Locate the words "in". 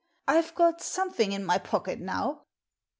1.31-1.45